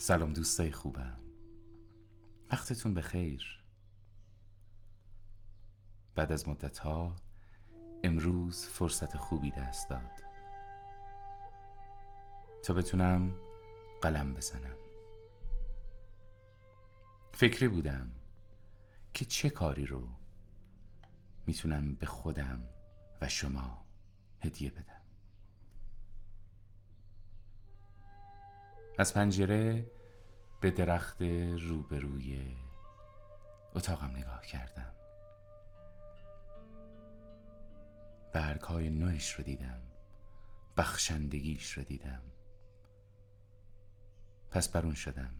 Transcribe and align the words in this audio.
سلام 0.00 0.32
دوستای 0.32 0.72
خوبم. 0.72 1.20
وقتتون 2.52 2.94
بخیر. 2.94 3.64
بعد 6.14 6.32
از 6.32 6.48
مدت 6.48 6.78
ها 6.78 7.16
امروز 8.04 8.66
فرصت 8.66 9.16
خوبی 9.16 9.50
دست 9.50 9.90
داد. 9.90 10.10
تا 12.64 12.74
بتونم 12.74 13.34
قلم 14.02 14.34
بزنم. 14.34 14.76
فکری 17.32 17.68
بودم 17.68 18.10
که 19.14 19.24
چه 19.24 19.50
کاری 19.50 19.86
رو 19.86 20.08
می‌تونم 21.46 21.94
به 21.94 22.06
خودم 22.06 22.68
و 23.20 23.28
شما 23.28 23.86
هدیه 24.40 24.70
بدم. 24.70 24.97
از 28.98 29.14
پنجره 29.14 29.90
به 30.60 30.70
درخت 30.70 31.22
روبروی 31.58 32.56
اتاقم 33.74 34.16
نگاه 34.16 34.46
کردم. 34.46 34.92
برگهای 38.32 38.90
نوش 38.90 39.32
رو 39.32 39.44
دیدم 39.44 39.82
بخشندگیش 40.76 41.72
رو 41.72 41.84
دیدم. 41.84 42.22
پس 44.50 44.68
برون 44.68 44.94
شدم 44.94 45.34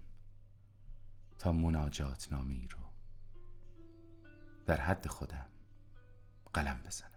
تا 1.38 1.52
مناجات 1.52 2.32
نامی 2.32 2.68
رو 2.68 2.78
در 4.66 4.80
حد 4.80 5.06
خودم 5.06 5.46
قلم 6.52 6.82
بزنم. 6.86 7.10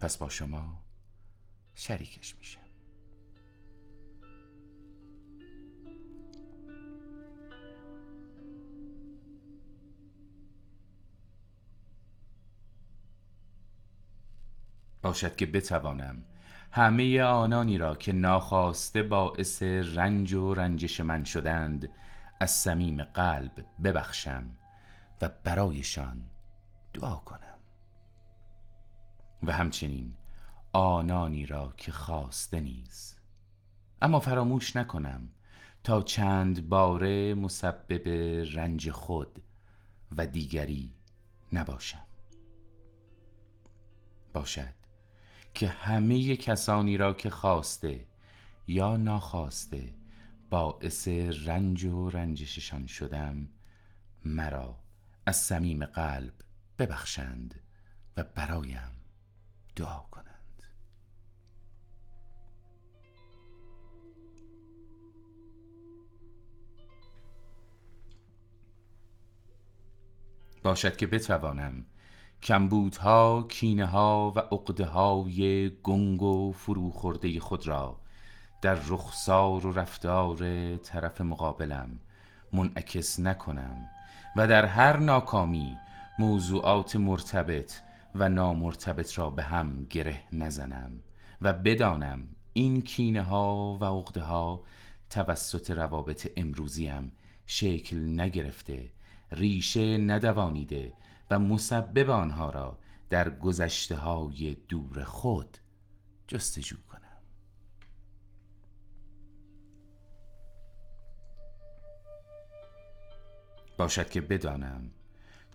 پس 0.00 0.16
با 0.16 0.28
شما 0.28 0.87
شریکش 1.78 2.36
میشم 2.38 2.60
باشد 15.02 15.36
که 15.36 15.46
بتوانم 15.46 16.24
همه 16.72 17.22
آنانی 17.22 17.78
را 17.78 17.94
که 17.94 18.12
ناخواسته 18.12 19.02
باعث 19.02 19.62
رنج 19.62 20.34
و 20.34 20.54
رنجش 20.54 21.00
من 21.00 21.24
شدند 21.24 21.88
از 22.40 22.50
صمیم 22.50 23.02
قلب 23.02 23.66
ببخشم 23.84 24.50
و 25.22 25.30
برایشان 25.44 26.30
دعا 26.94 27.16
کنم. 27.16 27.58
و 29.42 29.52
همچنین 29.52 30.14
آنانی 30.72 31.46
را 31.46 31.74
که 31.76 31.92
خواسته 31.92 32.60
نیز 32.60 33.16
اما 34.02 34.20
فراموش 34.20 34.76
نکنم 34.76 35.28
تا 35.84 36.02
چند 36.02 36.68
باره 36.68 37.34
مسبب 37.34 38.08
رنج 38.54 38.90
خود 38.90 39.42
و 40.16 40.26
دیگری 40.26 40.92
نباشم. 41.52 42.06
باشد 44.32 44.74
که 45.54 45.68
همه 45.68 46.36
کسانی 46.36 46.96
را 46.96 47.14
که 47.14 47.30
خواسته 47.30 48.06
یا 48.66 48.96
ناخواسته 48.96 49.94
باعث 50.50 51.08
رنج 51.44 51.84
و 51.84 52.10
رنجششان 52.10 52.86
شدم 52.86 53.48
مرا 54.24 54.78
از 55.26 55.36
صمیم 55.36 55.84
قلب 55.84 56.34
ببخشند 56.78 57.60
و 58.16 58.24
برایم 58.24 58.92
دعا 59.76 60.00
کنند. 60.10 60.37
باشد 70.62 70.96
که 70.96 71.06
بتوانم. 71.06 71.84
کمبودها، 72.42 73.46
کینه 73.48 73.86
ها 73.86 74.32
و 74.36 74.38
عقده 74.38 74.84
های 74.84 75.70
گنگ 75.82 76.22
و 76.22 76.52
فروخورده 76.52 77.40
خود 77.40 77.66
را 77.66 78.00
در 78.62 78.74
رخسار 78.74 79.66
و 79.66 79.72
رفتار 79.72 80.76
طرف 80.76 81.20
مقابلم 81.20 81.98
منعکس 82.52 83.20
نکنم 83.20 83.88
و 84.36 84.46
در 84.46 84.64
هر 84.64 84.96
ناکامی 84.96 85.76
موضوعات 86.18 86.96
مرتبط 86.96 87.72
و 88.14 88.28
نامرتبط 88.28 89.18
را 89.18 89.30
به 89.30 89.42
هم 89.42 89.86
گره 89.90 90.22
نزنم 90.32 90.90
و 91.42 91.52
بدانم 91.52 92.28
این 92.52 92.82
کینه 92.82 93.22
ها 93.22 93.78
و 93.80 93.84
عقده 93.84 94.20
ها 94.20 94.62
توسط 95.10 95.70
روابط 95.70 96.30
امروزیم 96.36 97.12
شکل 97.46 98.20
نگرفته 98.20 98.90
ریشه 99.32 99.98
ندوانیده 99.98 100.92
و 101.30 101.38
مسبب 101.38 102.10
آنها 102.10 102.50
را 102.50 102.78
در 103.10 103.30
گذشته 103.30 103.96
های 103.96 104.56
دور 104.68 105.04
خود 105.04 105.58
جستجو 106.26 106.76
کنم. 106.88 106.98
باشد 113.78 114.10
که 114.10 114.20
بدانم 114.20 114.90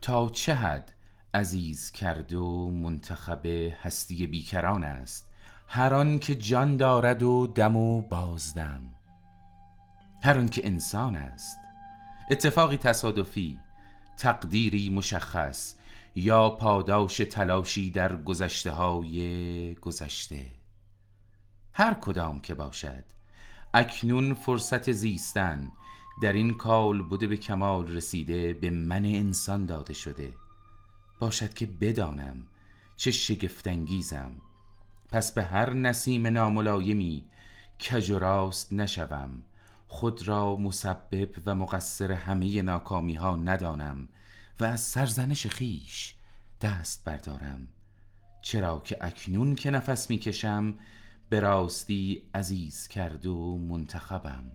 تا 0.02 0.30
چه 0.30 0.56
حد 0.56 0.94
عزیز 1.34 1.92
کرد 1.92 2.34
و 2.34 2.72
منتخب 2.72 3.46
هستی 3.82 4.28
بیکران 4.28 4.84
است. 4.84 5.30
هر 5.68 5.94
آن 5.94 6.20
که 6.20 6.36
جان 6.36 6.78
دارد 6.78 7.24
و 7.24 7.48
دم 7.48 7.76
و 7.76 8.02
بازدم. 8.02 8.82
هر 10.24 10.38
آن 10.38 10.50
که 10.50 10.68
انسان 10.68 11.16
است. 11.16 11.58
اتفاقی 12.34 12.78
تصادفی 12.78 13.60
تقدیری 14.18 14.90
مشخص 14.90 15.76
یا 16.16 16.50
پاداش 16.50 17.18
تلاشی 17.18 17.92
در 17.92 18.16
گذشته 18.16 18.72
های 18.72 19.76
گذشته. 19.76 20.46
هر 21.74 21.94
کدام 21.94 22.40
که 22.40 22.54
باشد 22.54 23.04
اکنون 23.74 24.34
فرصت 24.34 24.92
زیستن 24.92 25.72
در 26.22 26.34
این 26.34 26.54
کال 26.54 27.02
بوده 27.02 27.28
به 27.28 27.38
کمال 27.38 27.88
رسیده 27.88 28.54
به 28.54 28.70
من 28.70 29.06
انسان 29.06 29.66
داده 29.66 29.94
شده. 29.94 30.34
باشد 31.20 31.54
که 31.54 31.66
بدانم 31.66 32.48
چه 32.96 33.12
شگفتانگیزم. 33.12 34.32
پس 35.10 35.32
به 35.32 35.44
هر 35.44 35.74
نسیم 35.74 36.28
ناملایمی 36.28 37.24
کج 37.90 38.10
و 38.10 38.20
راست 38.20 38.74
نشوم. 38.74 39.44
خود 39.94 40.28
را 40.28 40.56
مسبب 40.56 41.30
و 41.46 41.56
مقصر 41.56 42.12
همه 42.12 42.62
ناکامی 42.62 43.14
ها 43.14 43.36
ندانم 43.36 44.10
و 44.60 44.64
از 44.64 44.80
سرزنش 44.80 45.48
خیش 45.48 46.16
دست 46.62 47.06
بردارم. 47.06 47.68
چرا 48.42 48.80
که 48.80 48.98
اکنون 49.02 49.56
که 49.56 49.72
نفس 49.72 50.10
می‌کشم 50.10 50.74
به 51.30 51.40
راستی 51.40 52.24
عزیز 52.34 52.88
کرد 52.88 53.26
و 53.26 53.58
منتخبم. 53.58 54.52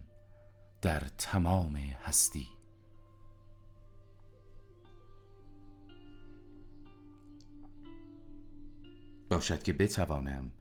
در 0.83 1.03
تمام 1.19 1.77
هستی. 1.77 2.49
باشد 9.31 9.63
که 9.63 9.73
بتوانم 9.73 10.53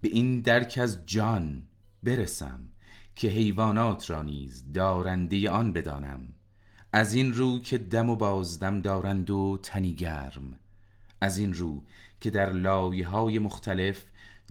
به 0.00 0.08
این 0.08 0.40
درک 0.40 0.78
از 0.82 1.06
جان 1.06 1.62
برسم. 2.02 2.68
که 3.16 3.28
حیوانات 3.28 4.10
را 4.10 4.22
نیز 4.22 4.72
دارنده 4.72 5.50
آن 5.50 5.72
بدانم. 5.72 6.28
از 6.92 7.14
این 7.14 7.34
رو 7.34 7.58
که 7.58 7.78
دم 7.78 8.10
و 8.10 8.16
بازدم 8.16 8.80
دارند 8.80 9.30
و 9.30 9.58
تنی 9.62 9.94
گرم. 9.94 10.58
از 11.20 11.38
این 11.38 11.54
رو 11.54 11.82
که 12.20 12.30
در 12.30 12.52
لایه 12.52 13.08
های 13.08 13.38
مختلف 13.38 14.04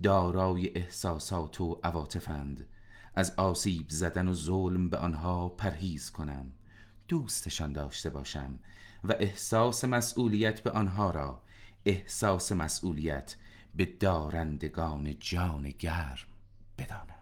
دارای 0.03 0.69
احساسات 0.75 1.61
و 1.61 1.79
عواطفند. 1.83 2.67
از 3.15 3.33
آسیب 3.37 3.85
زدن 3.89 4.27
و 4.27 4.33
ظلم 4.33 4.89
به 4.89 4.97
آنها 4.97 5.49
پرهیز 5.49 6.11
کنم. 6.11 6.51
دوستشان 7.07 7.73
داشته 7.73 8.09
باشم 8.09 8.59
و 9.03 9.13
احساس 9.19 9.85
مسئولیت 9.85 10.61
به 10.61 10.71
آنها 10.71 11.11
را 11.11 11.41
احساس 11.85 12.51
مسئولیت 12.51 13.35
به 13.75 13.85
دارندگان 13.85 15.15
جان 15.19 15.69
گرم 15.79 16.27
بدانم. 16.77 17.14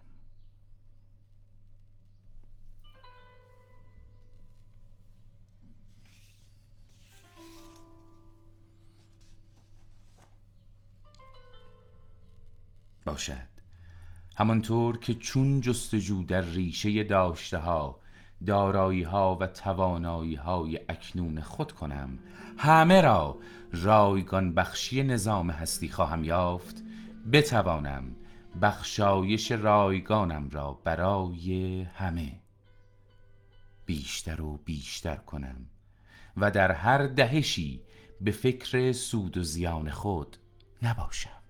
باشد. 13.03 13.53
همانطور 14.35 14.97
که 14.97 15.13
چون 15.13 15.61
جستجو 15.61 16.23
در 16.23 16.41
ریشه 16.41 17.03
داشته 17.03 17.57
ها 17.57 17.99
دارایی 18.45 19.03
ها 19.03 19.37
و 19.41 19.47
توانایی 19.47 20.35
های 20.35 20.79
اکنون 20.89 21.41
خود 21.41 21.71
کنم 21.71 22.19
همه 22.57 23.01
را 23.01 23.37
رایگان 23.71 24.53
بخشی 24.53 25.03
نظام 25.03 25.49
هستی 25.49 25.89
خواهم 25.89 26.23
یافت 26.23 26.83
بتوانم 27.31 28.15
بخشایش 28.61 29.51
رایگانم 29.51 30.49
را 30.49 30.81
برای 30.83 31.81
همه 31.81 32.41
بیشتر 33.85 34.41
و 34.41 34.57
بیشتر 34.57 35.15
کنم 35.15 35.65
و 36.37 36.51
در 36.51 36.71
هر 36.71 37.07
دهشی 37.07 37.81
به 38.21 38.31
فکر 38.31 38.91
سود 38.91 39.37
و 39.37 39.43
زیان 39.43 39.89
خود 39.89 40.37
نباشم. 40.81 41.42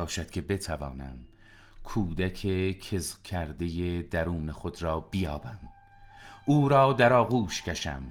باشد 0.00 0.30
که 0.30 0.40
بتوانم 0.40 1.18
کودک 1.84 2.40
کز 2.78 3.22
کرده 3.22 4.02
درون 4.02 4.52
خود 4.52 4.82
را 4.82 5.00
بیابم. 5.00 5.58
او 6.46 6.68
را 6.68 6.92
در 6.92 7.12
آغوش 7.12 7.62
کشم. 7.62 8.02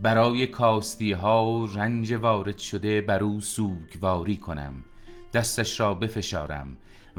برای 0.00 0.46
کاستی 0.46 1.12
ها 1.12 1.68
رنج 1.74 2.12
وارد 2.12 2.58
شده 2.58 3.00
بر 3.00 3.22
او 3.22 3.40
سوگواری 3.40 4.36
کنم. 4.36 4.84
دستش 5.32 5.80
را 5.80 5.94
بفشارم 5.94 6.76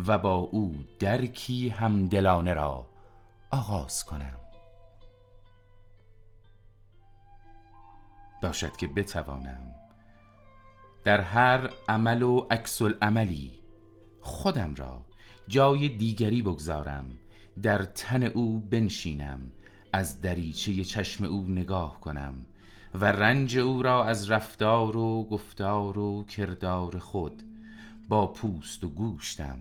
و 0.07 0.18
با 0.18 0.36
او 0.36 0.75
درکی 1.00 1.69
همدلانه 1.69 2.54
را 2.54 2.86
آغاز 3.51 4.06
کنم. 4.06 4.38
باشد 8.44 8.77
که 8.77 8.88
بتوانم 8.88 9.75
در 11.04 11.22
هر 11.22 11.69
عمل 11.89 12.22
و 12.22 12.48
عکس 12.51 12.81
عملی 13.01 13.59
خودم 14.21 14.75
را 14.75 15.06
جای 15.48 15.89
دیگری 15.89 16.42
بگذارم 16.42 17.06
در 17.62 17.83
تن 17.83 18.24
او 18.24 18.60
بنشینم 18.60 19.51
از 19.94 20.21
دریچه 20.21 20.83
چشم 20.83 21.24
او 21.24 21.45
نگاه 21.48 22.00
کنم 22.00 22.45
و 22.94 23.06
رنج 23.06 23.57
او 23.57 23.83
را 23.83 24.06
از 24.06 24.31
رفتار 24.31 24.98
و 24.98 25.24
گفتار 25.24 26.00
و 26.00 26.24
کردار 26.24 27.00
خود 27.00 27.44
با 28.10 28.27
پوست 28.27 28.83
و 28.83 28.89
گوشتم 28.89 29.60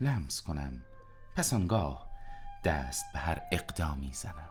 لمس 0.00 0.42
کنم. 0.42 0.82
پس 1.36 1.54
آنگاه 1.54 2.08
دست 2.64 3.04
به 3.12 3.18
هر 3.18 3.42
اقدامی 3.52 4.10
زنم. 4.12 4.50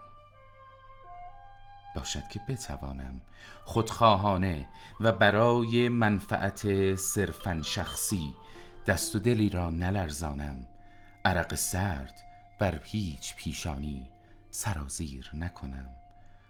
باشد 1.95 2.27
که 2.27 2.42
بتوانم 2.50 3.21
خودخواهانه 3.65 4.68
و 5.00 5.12
برای 5.12 5.89
منفعت 5.89 6.95
صرفا 6.95 7.62
شخصی 7.63 8.33
دست 8.88 9.16
و 9.16 9.19
دلی 9.19 9.50
را 9.50 9.69
نلرزانم. 9.69 10.68
عرق 11.25 11.56
سرد 11.56 12.19
بر 12.60 12.81
هیچ 12.84 13.36
پیشانی 13.36 14.10
سرازیر 14.50 15.31
نکنم. 15.34 15.89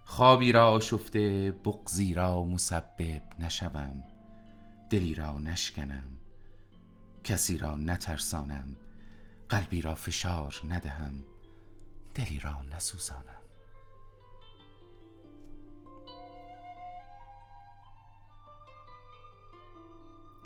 خوابی 0.06 0.52
را 0.52 0.72
آشفته 0.72 1.52
بغزی 1.52 2.14
را 2.14 2.44
مسبب 2.44 3.22
نشوم. 3.40 4.04
دلی 4.90 5.16
را 5.16 5.40
نشکنم. 5.40 6.04
کسی 7.24 7.58
را 7.58 7.76
نترسانم. 7.76 8.76
قلبی 9.50 9.82
را 9.82 9.96
فشار 9.96 10.62
ندهم. 10.68 11.24
دلی 12.14 12.40
را 12.40 12.62
نسوزانم. 12.76 13.24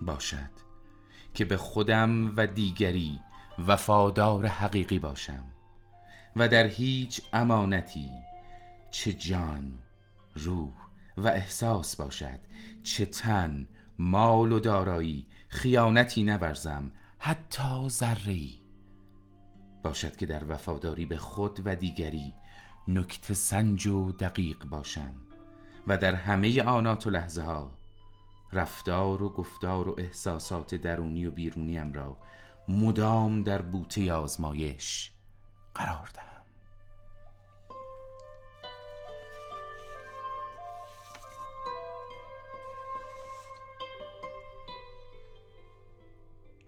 باشد. 0.01 0.70
که 1.33 1.45
به 1.45 1.57
خودم 1.57 2.35
و 2.35 2.47
دیگری 2.47 3.19
وفادار 3.67 4.45
حقیقی 4.45 4.99
باشم 4.99 5.43
و 6.35 6.47
در 6.47 6.67
هیچ 6.67 7.21
امانتی 7.33 8.09
چه 8.91 9.13
جان 9.13 9.79
روح 10.35 10.73
و 11.17 11.27
احساس 11.27 11.95
باشد 11.95 12.39
چه 12.83 13.05
تن 13.05 13.67
مال 13.99 14.51
و 14.51 14.59
دارایی 14.59 15.27
خیانتی 15.47 16.23
نورزم 16.23 16.91
حتی 17.19 17.89
ذره 17.89 18.47
باشد 19.83 20.15
که 20.15 20.25
در 20.25 20.51
وفاداری 20.51 21.05
به 21.05 21.17
خود 21.17 21.61
و 21.65 21.75
دیگری 21.75 22.33
نکته 22.87 23.33
سنج 23.33 23.87
و 23.87 24.11
دقیق 24.11 24.65
باشم 24.65 25.13
و 25.87 25.97
در 25.97 26.15
همه 26.15 26.63
آنات 26.63 27.07
و 27.07 27.09
لحظه 27.09 27.41
ها 27.41 27.71
رفتار 28.53 29.23
و 29.23 29.29
گفتار 29.29 29.89
و 29.89 29.95
احساسات 29.97 30.75
درونی 30.75 31.25
و 31.25 31.31
بیرونیم 31.31 31.93
را 31.93 32.17
مدام 32.67 33.43
در 33.43 33.61
بوته 33.61 34.13
آزمایش 34.13 35.11
قرار 35.75 36.09
دهم. 36.13 36.27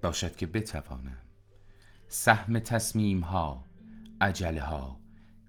باشد 0.02 0.36
که 0.36 0.48
بتوانم 0.48 1.18
سهم 2.08 2.60
تصمیم 2.60 3.22
ها 3.22 3.64
عجله 4.22 4.62
ها 4.62 5.00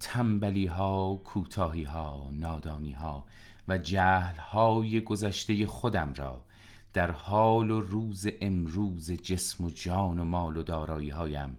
تنبلی 0.01 0.67
ها 0.67 1.21
کوتاهی 1.25 1.85
ها 1.85 2.31
نادانی 2.33 2.93
ها 2.93 3.27
و 3.69 3.79
جهل 3.79 4.37
های 4.37 5.01
گذشته 5.01 5.67
خودم 5.67 6.15
را 6.15 6.45
در 6.93 7.11
حال 7.11 7.71
و 7.71 7.81
روز 7.81 8.27
امروز 8.41 9.11
جسم 9.11 9.65
و 9.65 9.71
جان 9.71 10.19
و 10.19 10.25
مال 10.25 10.57
و 10.57 10.63
دارایی 10.63 11.11
هایم 11.11 11.59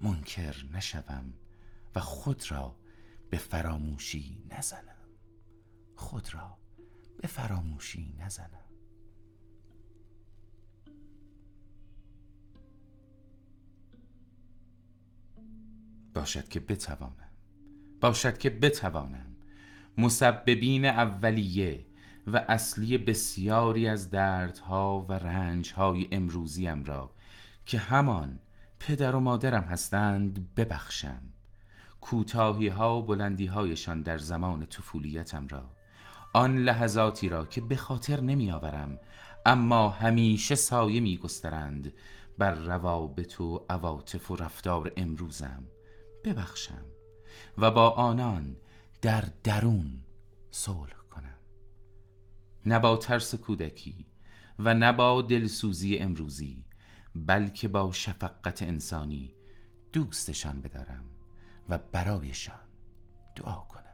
منکر 0.00 0.64
نشوم 0.72 1.34
و 1.94 2.00
خود 2.00 2.50
را 2.50 2.76
به 3.30 3.36
فراموشی 3.36 4.42
نزنم. 4.50 4.94
خود 5.96 6.34
را 6.34 6.58
به 7.22 7.28
فراموشی 7.28 8.14
نزنم. 8.18 8.60
باشد 16.14 16.48
که 16.48 16.60
بتوانم. 16.60 17.30
باشد 18.00 18.38
که 18.38 18.50
بتوانم. 18.50 19.33
مسببین 19.98 20.84
اولیه 20.84 21.84
و 22.26 22.44
اصلی 22.48 22.98
بسیاری 22.98 23.88
از 23.88 24.10
دردها 24.10 25.06
و 25.08 25.12
رنجهای 25.12 26.08
امروزیم 26.12 26.84
را 26.84 27.10
که 27.66 27.78
همان 27.78 28.38
پدر 28.80 29.14
و 29.14 29.20
مادرم 29.20 29.62
هستند 29.62 30.54
ببخشم 30.56 31.22
کوتاهی 32.00 32.68
ها 32.68 32.98
و 32.98 33.02
بلندی 33.02 33.46
هایشان 33.46 34.02
در 34.02 34.18
زمان 34.18 34.66
طفولیتم 34.66 35.48
را 35.48 35.70
آن 36.32 36.58
لحظاتی 36.58 37.28
را 37.28 37.46
که 37.46 37.60
به 37.60 37.76
خاطر 37.76 38.20
نمی 38.20 38.52
آورم 38.52 38.98
اما 39.46 39.88
همیشه 39.88 40.54
سایه 40.54 41.00
می 41.00 41.16
گسترند 41.16 41.92
بر 42.38 42.54
روابط 42.54 43.40
و 43.40 43.64
عواطف 43.70 44.30
و 44.30 44.36
رفتار 44.36 44.92
امروزم. 44.96 45.64
ببخشم. 46.24 46.84
و 47.58 47.70
با 47.70 47.90
آنان 47.90 48.56
در 49.04 49.24
درون 49.42 50.04
صلح 50.50 50.96
کنم. 51.10 51.38
نه 52.66 52.78
با 52.78 52.96
ترس 52.96 53.34
کودکی 53.34 54.06
و 54.58 54.74
نه 54.74 54.92
با 54.92 55.22
دلسوزی 55.22 55.98
امروزی 55.98 56.64
بلکه 57.14 57.68
با 57.68 57.92
شفقت 57.92 58.62
انسانی 58.62 59.34
دوستشان 59.92 60.60
بدارم 60.60 61.04
و 61.68 61.78
برایشان 61.78 62.60
دعا 63.36 63.54
کنم. 63.54 63.84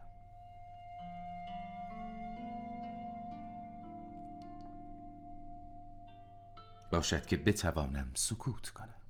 باشد 6.93 7.27
که 7.27 7.37
بتوانم 7.37 8.11
سکوت 8.15 8.69
کنم. 8.69 9.03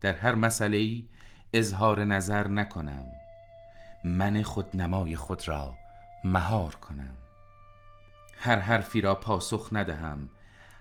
در 0.00 0.14
هر 0.14 0.34
مسئله 0.34 1.04
اظهار 1.52 2.04
نظر 2.04 2.48
نکنم. 2.48 3.17
من 4.04 4.42
خودنمای 4.42 5.16
خود 5.16 5.48
را 5.48 5.74
مهار 6.24 6.74
کنم. 6.74 7.16
هر 8.38 8.58
حرفی 8.58 9.00
را 9.00 9.14
پاسخ 9.14 9.68
ندهم 9.72 10.28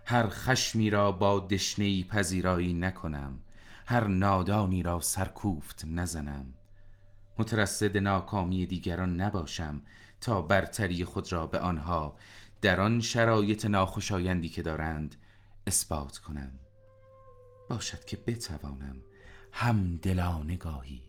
هر 0.06 0.28
خشمی 0.30 0.90
را 0.90 1.12
با 1.12 1.40
دشنهی 1.40 2.04
پذیرایی 2.04 2.74
نکنم 2.74 3.40
هر 3.86 4.08
نادانی 4.08 4.84
را 4.84 5.00
سرکوفت 5.00 5.86
نزنم. 5.88 6.54
مترصد 7.38 7.98
ناکامی 7.98 8.66
دیگران 8.66 9.22
نباشم 9.22 9.82
تا 10.22 10.42
برتری 10.42 11.06
خود 11.06 11.32
را 11.32 11.48
به 11.48 11.60
آنها 11.60 12.16
در 12.62 12.82
آن 12.82 13.02
شرایط 13.02 13.66
ناخوشایندی 13.66 14.50
که 14.50 14.62
دارند 14.62 15.16
اثبات 15.68 16.18
کنم. 16.18 16.52
باشد 17.70 18.06
که 18.06 18.18
بتوانم 18.18 18.96
هم 19.52 19.98
دلانگاهی 19.98 21.02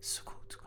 سکوت 0.00 0.54
کنم. 0.54 0.63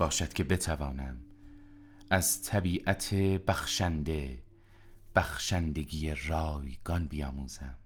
باشد 0.00 0.32
که 0.32 0.44
بتوانم 0.44 1.16
از 2.10 2.42
طبیعت 2.42 3.14
بخشنده 3.14 4.42
بخشندگی 5.14 6.14
رایگان 6.28 7.06
بیاموزم. 7.06 7.78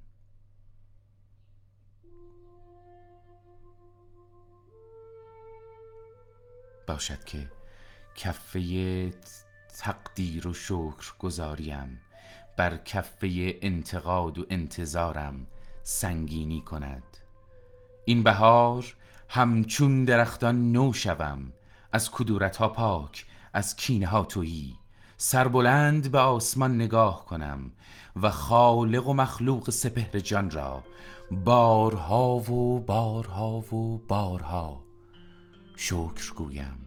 باشد 6.86 7.24
که 7.24 7.50
کفه 8.14 9.10
تقدیر 9.78 10.48
و 10.48 10.54
شکر 10.54 11.16
گذاریم 11.18 12.00
بر 12.56 12.76
کفه 12.76 13.58
انتقاد 13.62 14.38
و 14.38 14.46
انتظارم 14.50 15.46
سنگینی 15.82 16.60
کند. 16.60 17.16
این 18.04 18.22
بهار 18.22 18.96
همچون 19.28 20.04
درختان 20.04 20.72
نو 20.72 20.92
شوم 20.92 21.52
از 21.94 22.10
کدورت 22.10 22.56
ها 22.56 22.68
پاک 22.68 23.26
از 23.52 23.76
کینه 23.76 24.06
ها 24.06 24.24
تویی. 24.24 24.78
سربلند 25.16 26.10
به 26.10 26.18
آسمان 26.18 26.74
نگاه 26.74 27.24
کنم 27.24 27.70
و 28.16 28.30
خالق 28.30 29.08
و 29.08 29.14
مخلوق 29.14 29.70
سپهر 29.70 30.18
جان 30.18 30.50
را 30.50 30.84
بارها 31.30 32.36
و 32.36 32.80
بارها 32.80 33.74
و 33.74 33.98
بارها 34.08 34.84
شکر 35.76 36.34
گویم. 36.34 36.78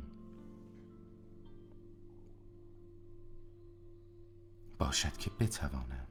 باشد 4.79 5.17
که 5.17 5.31
بتوانم 5.39 6.07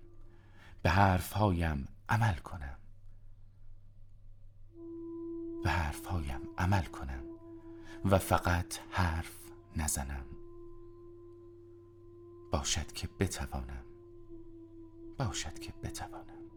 به 0.82 0.90
حرفهایم 0.90 1.88
عمل 2.08 2.34
کنم. 2.34 2.78
به 5.64 5.70
حرفهایم 5.70 6.40
عمل 6.58 6.84
کنم. 6.84 7.35
و 8.04 8.18
فقط 8.18 8.78
حرف 8.90 9.38
نزنم. 9.76 10.24
باشد 12.52 12.92
که 12.92 13.08
بتوانم. 13.20 13.84
باشد 15.18 15.58
که 15.58 15.72
بتوانم. 15.82 16.50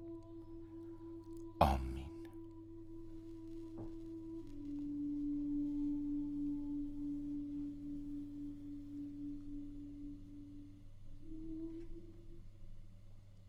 آمین. 1.59 1.98